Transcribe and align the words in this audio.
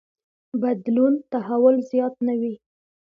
بدلون 0.61 1.13
تحول 1.31 1.75
زیات 1.89 2.15
نه 2.27 2.33
وي. 2.39 2.53